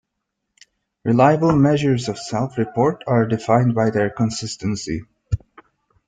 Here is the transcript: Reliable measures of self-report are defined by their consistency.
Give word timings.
Reliable 1.03 1.55
measures 1.55 2.09
of 2.09 2.17
self-report 2.17 3.03
are 3.05 3.27
defined 3.27 3.75
by 3.75 3.91
their 3.91 4.09
consistency. 4.09 5.03